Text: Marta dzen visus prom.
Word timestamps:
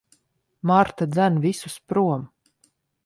Marta 0.69 1.05
dzen 1.13 1.35
visus 1.43 1.77
prom. 1.91 2.21